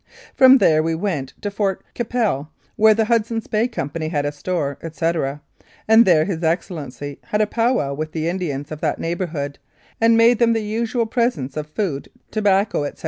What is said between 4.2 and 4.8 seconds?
a store,